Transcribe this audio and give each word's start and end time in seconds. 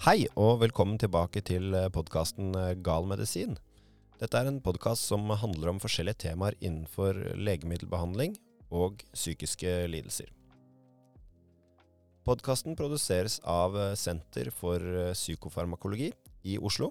Hei 0.00 0.22
og 0.32 0.62
velkommen 0.62 0.96
tilbake 0.96 1.42
til 1.44 1.74
podkasten 1.92 2.54
Gal 2.80 3.04
medisin. 3.04 3.58
Dette 4.16 4.38
er 4.40 4.46
en 4.48 4.62
podkast 4.64 5.04
som 5.10 5.26
handler 5.28 5.74
om 5.74 5.80
forskjellige 5.82 6.22
temaer 6.22 6.54
innenfor 6.56 7.18
legemiddelbehandling 7.36 8.32
og 8.72 9.02
psykiske 9.12 9.74
lidelser. 9.92 10.30
Podkasten 12.24 12.78
produseres 12.80 13.42
av 13.44 13.76
Senter 14.00 14.48
for 14.48 14.80
psykofarmakologi 15.12 16.08
i 16.48 16.56
Oslo, 16.56 16.88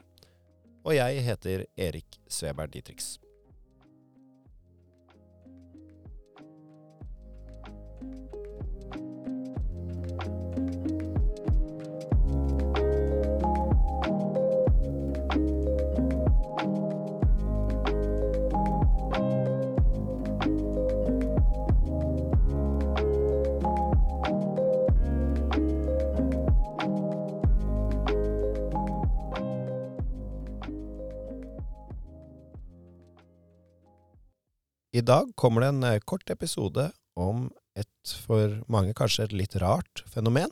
og 0.86 0.94
jeg 0.94 1.26
heter 1.32 1.66
Erik 1.82 2.22
Sveberg 2.30 2.78
Dietrich. 2.78 3.18
I 35.00 35.04
dag 35.06 35.30
kommer 35.40 35.64
det 35.64 35.68
en 35.72 35.84
eh, 35.88 36.02
kort 36.04 36.28
episode 36.34 36.90
om 37.16 37.46
et 37.78 38.14
for 38.26 38.58
mange 38.74 38.92
kanskje 38.98 39.30
et 39.30 39.36
litt 39.38 39.54
rart 39.62 40.02
fenomen, 40.12 40.52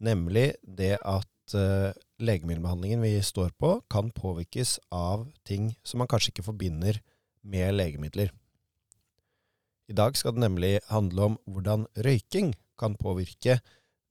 nemlig 0.00 0.54
det 0.62 0.94
at 1.02 1.56
uh, 1.58 1.90
legemiddelbehandlingen 2.22 3.02
vi 3.02 3.18
står 3.24 3.50
på, 3.60 3.74
kan 3.92 4.08
påvirkes 4.14 4.78
av 4.94 5.26
ting 5.48 5.72
som 5.84 6.00
man 6.00 6.08
kanskje 6.08 6.32
ikke 6.32 6.46
forbinder 6.46 7.00
med 7.42 7.74
legemidler. 7.74 8.30
I 9.90 9.98
dag 9.98 10.16
skal 10.16 10.36
det 10.36 10.46
nemlig 10.46 10.72
handle 10.88 11.28
om 11.32 11.36
hvordan 11.50 11.84
røyking 12.06 12.54
kan 12.80 12.96
påvirke 12.96 13.58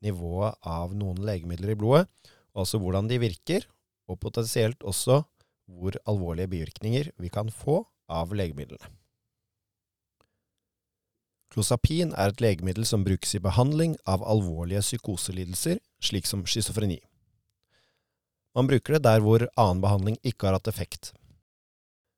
nivået 0.06 0.60
av 0.68 0.94
noen 0.94 1.24
legemidler 1.26 1.74
i 1.74 1.80
blodet, 1.80 2.06
altså 2.54 2.84
hvordan 2.84 3.10
de 3.10 3.24
virker, 3.26 3.66
og 4.06 4.22
potensielt 4.22 4.86
også 4.86 5.24
hvor 5.66 5.98
alvorlige 6.06 6.54
bivirkninger 6.54 7.12
vi 7.18 7.34
kan 7.34 7.50
få 7.50 7.82
av 8.06 8.38
legemidlene. 8.38 8.97
Klozapin 11.54 12.12
er 12.14 12.34
et 12.34 12.42
legemiddel 12.44 12.86
som 12.86 13.06
brukes 13.08 13.36
i 13.38 13.44
behandling 13.44 13.96
av 14.06 14.26
alvorlige 14.28 14.84
psykoselidelser, 14.84 15.80
slik 16.04 16.28
som 16.28 16.44
schizofreni. 16.46 17.00
Man 18.58 18.68
bruker 18.68 18.98
det 18.98 19.06
der 19.06 19.24
hvor 19.24 19.46
annen 19.56 19.82
behandling 19.84 20.20
ikke 20.26 20.50
har 20.50 20.58
hatt 20.58 20.70
effekt. 20.70 21.14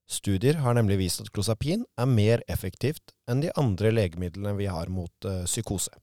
Studier 0.10 0.58
har 0.64 0.74
nemlig 0.74 0.98
vist 1.04 1.22
at 1.22 1.30
klosapin 1.30 1.84
er 2.00 2.10
mer 2.10 2.42
effektivt 2.50 3.14
enn 3.30 3.44
de 3.44 3.52
andre 3.60 3.92
legemidlene 3.94 4.56
vi 4.58 4.70
har 4.72 4.90
mot 4.90 5.28
uh, 5.28 5.44
psykose. 5.46 5.94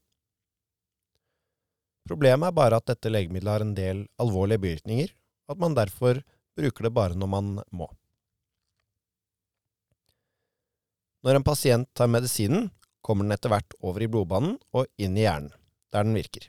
Problemet 2.07 2.47
er 2.47 2.55
bare 2.55 2.79
at 2.79 2.87
dette 2.87 3.11
legemiddelet 3.11 3.51
har 3.51 3.65
en 3.65 3.75
del 3.75 4.05
alvorlige 4.21 4.63
bivirkninger, 4.63 5.11
og 5.47 5.57
at 5.57 5.63
man 5.65 5.75
derfor 5.75 6.21
bruker 6.55 6.87
det 6.87 6.93
bare 6.95 7.19
når 7.19 7.31
man 7.33 7.49
må. 7.75 7.89
Når 11.27 11.41
en 11.41 11.43
pasient 11.43 11.89
tar 11.97 12.07
medisinen, 12.07 12.69
kommer 13.01 13.25
den 13.25 13.35
etter 13.35 13.51
hvert 13.53 13.75
over 13.79 14.03
i 14.03 14.09
blodbanen 14.11 14.57
og 14.75 14.87
inn 15.01 15.17
i 15.17 15.25
hjernen, 15.25 15.51
der 15.93 16.07
den 16.07 16.17
virker. 16.17 16.47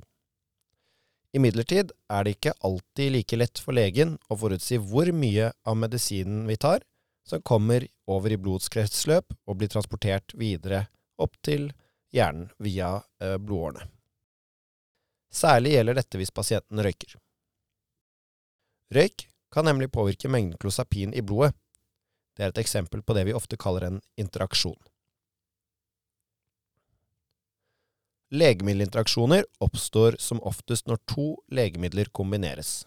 Imidlertid 1.36 1.92
er 2.08 2.24
det 2.24 2.38
ikke 2.38 2.56
alltid 2.64 3.12
like 3.12 3.36
lett 3.36 3.60
for 3.60 3.76
legen 3.76 4.16
å 4.32 4.38
forutsi 4.40 4.78
hvor 4.80 5.10
mye 5.12 5.50
av 5.68 5.76
medisinen 5.76 6.46
vi 6.48 6.56
tar, 6.56 6.80
som 7.28 7.44
kommer 7.44 7.84
over 8.08 8.32
i 8.32 8.40
blodets 8.40 8.72
kretsløp 8.72 9.34
og 9.44 9.58
blir 9.60 9.68
transportert 9.68 10.32
videre 10.40 10.86
opp 11.20 11.36
til 11.44 11.68
hjernen 12.14 12.48
via 12.64 12.94
eh, 13.20 13.36
blodårene. 13.36 13.84
Særlig 15.28 15.74
gjelder 15.74 15.98
dette 15.98 16.20
hvis 16.20 16.32
pasienten 16.32 16.80
røyker. 16.80 17.18
Røyk 18.96 19.26
kan 19.52 19.68
nemlig 19.68 19.90
påvirke 19.92 20.30
mengden 20.32 20.56
klosapin 20.60 21.12
i 21.12 21.20
blodet. 21.20 21.52
Det 22.36 22.46
er 22.46 22.54
et 22.54 22.62
eksempel 22.62 23.02
på 23.02 23.16
det 23.16 23.26
vi 23.28 23.36
ofte 23.36 23.58
kaller 23.60 23.84
en 23.84 24.00
interaksjon. 24.16 24.78
Legemiddelinteraksjoner 28.28 29.46
oppstår 29.64 30.16
som 30.20 30.42
oftest 30.44 30.86
når 30.86 31.00
to 31.08 31.30
legemidler 31.48 32.10
kombineres. 32.12 32.86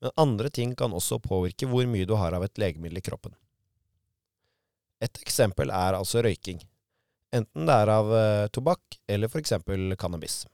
Men 0.00 0.10
andre 0.16 0.48
ting 0.50 0.72
kan 0.76 0.94
også 0.96 1.18
påvirke 1.20 1.68
hvor 1.68 1.84
mye 1.90 2.08
du 2.08 2.14
har 2.16 2.32
av 2.36 2.44
et 2.46 2.60
legemiddel 2.60 3.00
i 3.00 3.04
kroppen. 3.04 3.34
Et 5.04 5.20
eksempel 5.20 5.68
er 5.68 5.98
altså 5.98 6.22
røyking, 6.24 6.62
enten 7.36 7.68
det 7.68 7.74
er 7.74 7.92
av 7.92 8.12
uh, 8.12 8.46
tobakk 8.48 8.96
eller 9.08 9.28
for 9.28 9.42
eksempel 9.42 9.92
cannabis. 10.00 10.46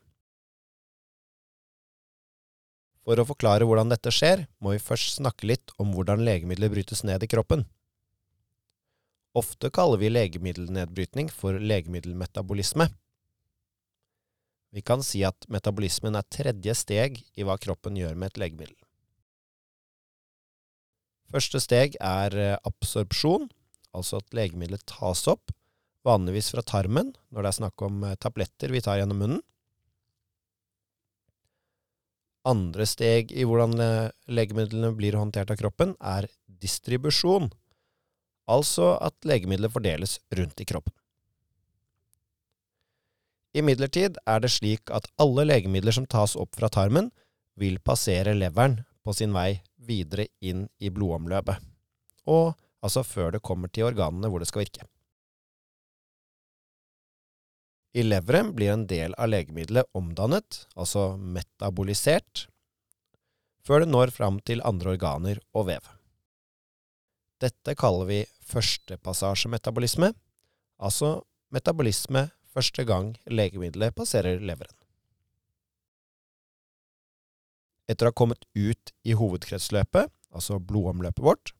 For 3.06 3.18
å 3.18 3.26
forklare 3.26 3.66
hvordan 3.66 3.90
dette 3.90 4.10
skjer, 4.14 4.44
må 4.62 4.74
vi 4.74 4.82
først 4.82 5.20
snakke 5.20 5.46
litt 5.50 5.70
om 5.82 5.94
hvordan 5.94 6.22
legemidler 6.26 6.70
brytes 6.70 7.02
ned 7.06 7.22
i 7.22 7.30
kroppen. 7.30 7.64
Ofte 9.38 9.70
kaller 9.74 9.98
vi 10.02 10.10
legemiddelnedbrytning 10.10 11.30
for 11.32 11.58
legemiddelmetabolisme. 11.58 12.90
Vi 14.72 14.80
kan 14.80 15.02
si 15.04 15.20
at 15.28 15.44
metabolismen 15.52 16.16
er 16.16 16.28
tredje 16.32 16.74
steg 16.80 17.20
i 17.36 17.44
hva 17.44 17.58
kroppen 17.60 17.98
gjør 17.98 18.16
med 18.16 18.32
et 18.32 18.40
legemiddel. 18.40 18.78
Første 21.32 21.60
steg 21.64 21.96
er 22.00 22.36
eh, 22.36 22.58
absorpsjon, 22.68 23.48
altså 23.96 24.20
at 24.20 24.36
legemiddelet 24.36 24.84
tas 24.88 25.24
opp, 25.32 25.52
vanligvis 26.04 26.50
fra 26.52 26.64
tarmen 26.66 27.12
når 27.32 27.44
det 27.44 27.50
er 27.50 27.58
snakk 27.60 27.84
om 27.84 28.02
eh, 28.04 28.16
tabletter 28.20 28.72
vi 28.72 28.82
tar 28.84 29.00
gjennom 29.00 29.20
munnen. 29.22 29.42
Andre 32.48 32.88
steg 32.88 33.32
i 33.32 33.44
hvordan 33.48 33.76
eh, 33.80 34.12
legemidlene 34.28 34.92
blir 34.96 35.16
håndtert 35.20 35.52
av 35.52 35.60
kroppen, 35.60 35.94
er 36.00 36.28
distribusjon, 36.64 37.48
altså 38.50 38.94
at 39.04 39.16
legemiddelet 39.28 39.72
fordeles 39.72 40.18
rundt 40.36 40.64
i 40.64 40.68
kroppen. 40.68 40.96
Imidlertid 43.52 44.16
er 44.24 44.40
det 44.40 44.50
slik 44.54 44.90
at 44.94 45.08
alle 45.20 45.44
legemidler 45.44 45.92
som 45.92 46.08
tas 46.08 46.36
opp 46.40 46.56
fra 46.56 46.70
tarmen, 46.72 47.10
vil 47.60 47.76
passere 47.84 48.32
leveren 48.32 48.78
på 49.04 49.12
sin 49.12 49.34
vei 49.36 49.60
videre 49.76 50.28
inn 50.40 50.64
i 50.80 50.88
blodomløpet, 50.94 51.60
og 52.32 52.54
altså 52.80 53.02
før 53.04 53.34
det 53.34 53.42
kommer 53.44 53.68
til 53.68 53.90
organene 53.90 54.30
hvor 54.32 54.40
det 54.40 54.48
skal 54.48 54.64
virke. 54.64 54.86
I 57.92 58.06
leveren 58.06 58.54
blir 58.56 58.72
en 58.72 58.86
del 58.88 59.12
av 59.20 59.28
legemiddelet 59.28 59.90
omdannet, 59.92 60.62
altså 60.72 61.18
metabolisert, 61.20 62.46
før 63.62 63.84
det 63.84 63.92
når 63.92 64.14
fram 64.16 64.40
til 64.40 64.64
andre 64.64 64.94
organer 64.96 65.42
og 65.52 65.68
vev. 65.68 65.84
Dette 67.42 67.74
kaller 67.76 68.08
vi 68.08 68.22
førstepassasjemetabolisme, 68.48 70.12
altså 70.80 71.18
metabolisme 71.52 72.30
første 72.52 72.84
gang 72.88 73.14
legemiddelet 73.26 73.94
passerer 73.96 74.40
leveren. 74.40 74.76
Etter 77.90 78.08
å 78.08 78.12
ha 78.12 78.16
kommet 78.16 78.44
ut 78.54 78.92
i 79.04 79.16
hovedkretsløpet, 79.18 80.12
altså 80.32 80.60
blodomløpet 80.62 81.24
vårt, 81.24 81.52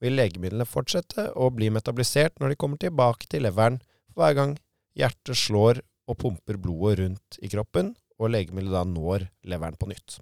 vil 0.00 0.16
legemidlene 0.16 0.64
fortsette 0.68 1.26
å 1.36 1.50
bli 1.52 1.68
metabolisert 1.72 2.38
når 2.40 2.52
de 2.52 2.60
kommer 2.60 2.80
tilbake 2.80 3.28
til 3.28 3.44
leveren 3.44 3.80
hver 4.16 4.36
gang 4.38 4.54
hjertet 4.96 5.36
slår 5.36 5.82
og 6.10 6.18
pumper 6.22 6.56
blodet 6.60 7.00
rundt 7.02 7.38
i 7.44 7.50
kroppen, 7.52 7.94
og 8.20 8.32
legemiddelet 8.34 8.74
da 8.74 8.84
når 8.84 9.26
leveren 9.48 9.78
på 9.80 9.88
nytt. 9.88 10.18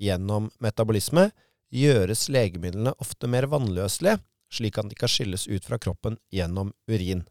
Gjennom 0.00 0.48
metabolisme 0.62 1.28
gjøres 1.74 2.28
legemidlene 2.32 2.94
ofte 3.02 3.28
mer 3.30 3.48
vannløselige, 3.50 4.20
slik 4.50 4.78
at 4.78 4.90
de 4.90 4.98
kan 4.98 5.10
skilles 5.10 5.46
ut 5.48 5.64
fra 5.64 5.78
kroppen 5.78 6.18
gjennom 6.34 6.72
urin. 6.90 7.24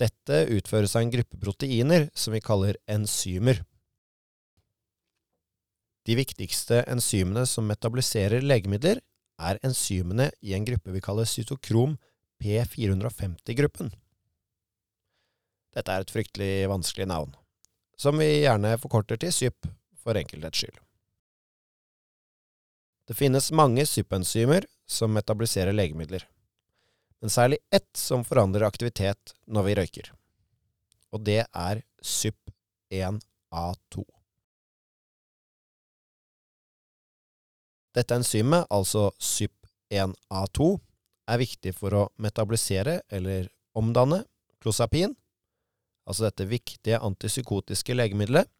Dette 0.00 0.46
utføres 0.48 0.96
av 0.96 1.04
en 1.04 1.12
gruppe 1.12 1.38
proteiner 1.40 2.08
som 2.14 2.32
vi 2.34 2.40
kaller 2.40 2.78
enzymer. 2.88 3.60
De 6.08 6.16
viktigste 6.16 6.80
enzymene 6.88 7.44
som 7.46 7.68
metaboliserer 7.68 8.40
legemidler, 8.42 9.02
er 9.40 9.60
enzymene 9.64 10.28
i 10.44 10.52
en 10.56 10.66
gruppe 10.68 10.92
vi 10.92 11.00
kaller 11.04 11.28
cytokrom 11.28 11.94
P450-gruppen. 12.40 13.92
Dette 15.76 15.94
er 15.94 16.04
et 16.04 16.12
fryktelig 16.12 16.68
vanskelig 16.68 17.06
navn, 17.08 17.32
som 17.96 18.18
vi 18.20 18.42
gjerne 18.42 18.74
forkorter 18.82 19.20
til 19.20 19.32
SYP 19.32 19.68
for 20.00 20.18
enkelthets 20.18 20.64
skyld. 20.64 20.80
Det 23.08 23.16
finnes 23.18 23.50
mange 23.56 23.84
SYP-enzymer 23.88 24.66
som 24.90 25.12
metaboliserer 25.14 25.76
legemidler, 25.76 26.26
men 27.20 27.30
særlig 27.30 27.60
ett 27.70 27.90
som 27.96 28.24
forandrer 28.26 28.66
aktivitet 28.66 29.34
når 29.46 29.68
vi 29.68 29.76
røyker. 29.78 30.12
Og 31.14 31.22
det 31.26 31.44
er 31.46 31.82
SYP 32.02 32.50
SYP1A2. 32.90 34.04
Dette 37.94 38.14
enzymet, 38.14 38.66
altså 38.70 39.10
SYP1A2, 39.18 40.68
er 41.30 41.38
viktig 41.38 41.72
for 41.74 41.94
å 41.94 42.04
metabolisere 42.22 43.00
eller 43.10 43.48
omdanne 43.78 44.24
klosapin, 44.62 45.14
altså 46.06 46.26
dette 46.26 46.46
viktige 46.50 46.98
antipsykotiske 47.02 47.94
legemiddelet, 47.94 48.50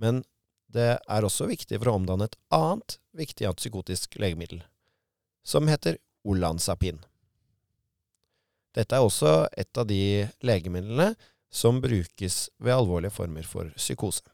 men 0.00 0.22
det 0.72 0.96
er 1.00 1.24
også 1.24 1.48
viktig 1.48 1.78
for 1.78 1.92
å 1.92 1.96
omdanne 1.96 2.28
et 2.28 2.36
annet 2.52 2.98
viktig 3.16 3.46
antipsykotisk 3.48 4.18
legemiddel, 4.20 4.60
som 5.46 5.68
heter 5.70 5.98
Olanzapin. 6.26 6.98
Dette 8.74 8.98
er 8.98 9.04
også 9.06 9.46
et 9.56 9.78
av 9.78 9.86
de 9.88 10.26
legemidlene 10.44 11.12
som 11.52 11.78
brukes 11.80 12.48
ved 12.58 12.74
alvorlige 12.74 13.14
former 13.14 13.46
for 13.46 13.70
psykose. 13.78 14.26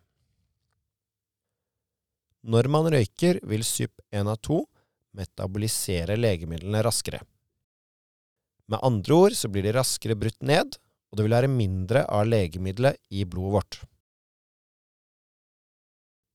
Når 2.43 2.67
man 2.73 2.89
røyker, 2.91 3.39
vil 3.47 3.63
SYP1A2 3.63 4.57
metabolisere 5.15 6.17
legemidlene 6.19 6.81
raskere. 6.83 7.21
Med 8.67 8.83
andre 8.83 9.15
ord 9.15 9.37
så 9.39 9.51
blir 9.53 9.69
de 9.69 9.77
raskere 9.77 10.17
brutt 10.19 10.41
ned, 10.43 10.75
og 11.13 11.19
det 11.19 11.27
vil 11.27 11.37
være 11.37 11.53
mindre 11.53 12.03
av 12.09 12.27
legemiddelet 12.27 12.99
i 13.13 13.27
blodet 13.29 13.55
vårt. 13.59 13.79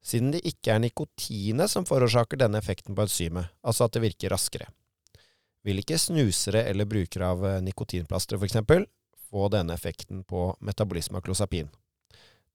Siden 0.08 0.32
det 0.32 0.46
ikke 0.48 0.72
er 0.72 0.80
nikotinet 0.80 1.72
som 1.72 1.86
forårsaker 1.88 2.40
denne 2.40 2.62
effekten 2.62 2.96
på 2.96 3.04
enzymet, 3.04 3.52
altså 3.60 3.88
at 3.88 3.98
det 3.98 4.06
virker 4.06 4.32
raskere, 4.32 4.70
vil 5.68 5.82
ikke 5.82 6.00
snusere 6.00 6.64
eller 6.70 6.88
brukere 6.88 7.28
av 7.28 7.44
eh, 7.44 7.58
nikotinplastre 7.66 8.40
f.eks. 8.40 8.62
få 9.28 9.50
denne 9.52 9.76
effekten 9.76 10.24
på 10.24 10.54
metabolisme 10.64 11.20
av 11.20 11.28
klosapin. 11.28 11.68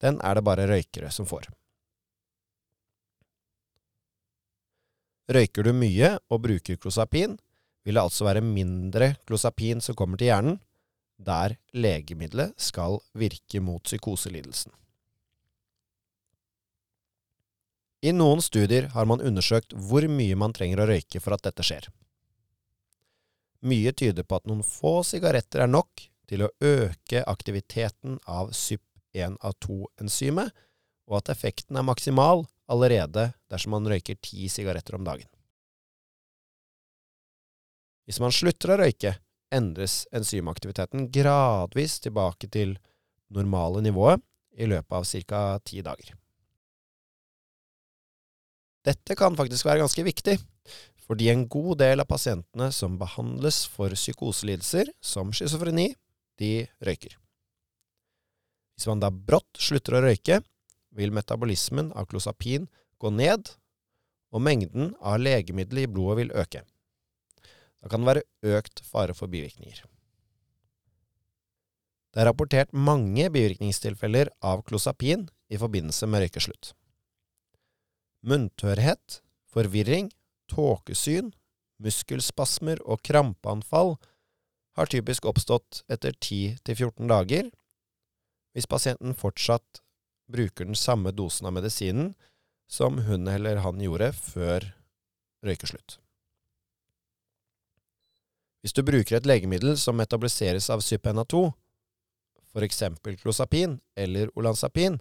Den 0.01 0.17
er 0.25 0.39
det 0.39 0.47
bare 0.49 0.67
røykere 0.71 1.13
som 1.13 1.29
får. 1.29 1.51
Røyker 5.33 5.69
du 5.69 5.75
mye 5.77 6.17
og 6.33 6.43
bruker 6.49 6.81
klosapin, 6.81 7.37
vil 7.85 7.99
det 7.99 8.03
altså 8.03 8.25
være 8.27 8.43
mindre 8.45 9.15
klosapin 9.29 9.85
som 9.85 9.99
kommer 9.99 10.17
til 10.17 10.33
hjernen, 10.33 10.61
der 11.21 11.59
legemiddelet 11.77 12.57
skal 12.59 12.99
virke 13.19 13.61
mot 13.61 13.85
psykoselidelsen. 13.85 14.73
I 18.03 18.11
noen 18.13 18.43
studier 18.43 18.89
har 18.97 19.07
man 19.07 19.21
undersøkt 19.23 19.73
hvor 19.79 20.03
mye 20.11 20.35
man 20.39 20.53
trenger 20.57 20.83
å 20.83 20.87
røyke 20.91 21.21
for 21.23 21.37
at 21.37 21.45
dette 21.47 21.63
skjer. 21.63 21.87
Mye 23.63 23.93
tyder 23.95 24.27
på 24.27 24.41
at 24.41 24.49
noen 24.51 24.65
få 24.67 25.05
sigaretter 25.07 25.63
er 25.63 25.71
nok 25.71 26.09
til 26.27 26.43
å 26.43 26.51
øke 26.67 27.23
aktiviteten 27.31 28.19
av 28.27 28.51
CYP1A2-enzymet, 28.59 30.51
og 31.07 31.15
at 31.21 31.31
effekten 31.35 31.79
er 31.79 31.87
maksimal 31.87 32.47
allerede 32.73 33.33
dersom 33.53 33.71
man 33.77 33.87
røyker 33.87 34.19
ti 34.23 34.49
sigaretter 34.51 34.97
om 34.99 35.07
dagen. 35.07 35.29
Hvis 38.09 38.19
man 38.23 38.35
slutter 38.35 38.75
å 38.75 38.81
røyke, 38.83 39.15
endres 39.53 40.09
enzymaktiviteten 40.17 41.07
gradvis 41.15 42.01
tilbake 42.03 42.51
til 42.51 42.75
normale 43.31 43.83
nivået 43.85 44.25
i 44.59 44.67
løpet 44.67 44.99
av 44.99 45.07
ca. 45.29 45.59
ti 45.63 45.83
dager. 45.87 46.17
Dette 48.83 49.15
kan 49.19 49.37
faktisk 49.39 49.69
være 49.69 49.85
ganske 49.85 50.03
viktig, 50.03 50.37
fordi 51.07 51.29
en 51.31 51.45
god 51.51 51.79
del 51.83 52.03
av 52.03 52.09
pasientene 52.11 52.71
som 52.75 52.99
behandles 52.99 53.63
for 53.71 53.95
psykoselidelser, 53.95 54.91
som 54.99 55.31
schizofreni, 55.35 55.93
de 56.41 56.65
røyker. 56.83 57.15
Hvis 58.75 58.89
man 58.91 59.03
da 59.03 59.13
brått 59.13 59.61
slutter 59.63 59.99
å 59.99 60.03
røyke, 60.03 60.41
vil 60.97 61.15
metabolismen 61.15 61.93
av 61.95 62.09
klosapin 62.11 62.67
gå 62.99 63.13
ned, 63.15 63.55
og 64.33 64.43
mengden 64.43 64.95
av 64.99 65.21
legemiddelet 65.21 65.87
i 65.87 65.93
blodet 65.93 66.19
vil 66.23 66.37
øke. 66.43 66.65
Da 67.83 67.91
kan 67.91 68.03
det 68.03 68.09
være 68.09 68.59
økt 68.59 68.83
fare 68.87 69.15
for 69.15 69.31
bivirkninger. 69.31 69.85
Det 72.13 72.21
er 72.21 72.29
rapportert 72.29 72.73
mange 72.75 73.29
bivirkningstilfeller 73.33 74.33
av 74.45 74.65
klosapin 74.67 75.29
i 75.53 75.61
forbindelse 75.61 76.09
med 76.09 76.27
røykeslutt 76.27 76.73
munntørrhet, 78.23 79.21
forvirring, 79.53 80.11
tåkesyn, 80.51 81.33
muskelspasmer 81.83 82.83
og 82.87 83.03
krampeanfall 83.07 83.97
har 84.79 84.91
typisk 84.91 85.27
oppstått 85.29 85.83
etter 85.93 86.15
10-14 86.15 87.11
dager 87.11 87.51
hvis 88.53 88.69
pasienten 88.69 89.17
fortsatt 89.17 89.81
bruker 90.33 90.69
den 90.69 90.79
samme 90.79 91.13
dosen 91.13 91.49
av 91.49 91.57
medisinen 91.57 92.13
som 92.71 93.03
hun 93.07 93.29
eller 93.29 93.61
han 93.65 93.81
gjorde 93.83 94.13
før 94.17 94.71
røykeslutt. 95.45 95.99
Hvis 98.63 98.77
du 98.77 98.85
bruker 98.87 99.19
et 99.19 99.27
legemiddel 99.27 99.75
som 99.81 99.99
metaboliseres 99.99 100.69
av 100.71 100.85
SYPNA2, 100.85 101.49
f.eks. 102.53 102.83
klosapin 103.21 103.81
eller 103.99 104.31
olanzapin, 104.39 105.01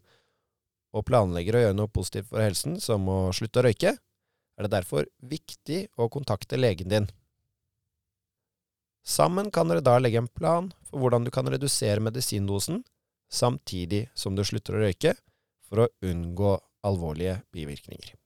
og 0.92 1.06
planlegger 1.08 1.58
å 1.58 1.64
gjøre 1.66 1.78
noe 1.78 1.92
positivt 1.92 2.30
for 2.30 2.44
helsen, 2.44 2.78
som 2.84 3.08
å 3.10 3.32
slutte 3.36 3.62
å 3.62 3.66
røyke, 3.68 3.96
er 3.96 4.68
det 4.68 4.74
derfor 4.74 5.08
viktig 5.24 5.86
å 5.98 6.10
kontakte 6.12 6.60
legen 6.60 6.92
din. 6.92 7.10
Sammen 9.08 9.50
kan 9.52 9.72
dere 9.72 9.82
da 9.82 9.98
legge 9.98 10.22
en 10.22 10.30
plan 10.30 10.70
for 10.86 11.02
hvordan 11.02 11.26
du 11.26 11.32
kan 11.34 11.50
redusere 11.50 12.04
medisindosen 12.04 12.84
samtidig 13.32 14.10
som 14.14 14.36
du 14.36 14.44
slutter 14.46 14.78
å 14.78 14.84
røyke, 14.84 15.16
for 15.66 15.86
å 15.86 15.92
unngå 16.04 16.58
alvorlige 16.84 17.40
bivirkninger. 17.56 18.21